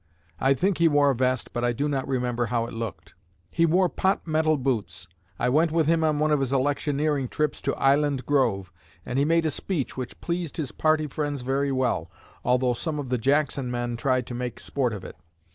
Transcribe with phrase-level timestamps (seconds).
[0.39, 3.13] I think he wore a vest, but I do not remember how it looked.
[3.51, 5.07] He wore pot metal boots.
[5.37, 8.73] I went with him on one of his electioneering trips to Island Grove,
[9.05, 12.09] and he made a speech which pleased his party friends very well,
[12.43, 15.17] although some of the Jackson men tried to make sport of it.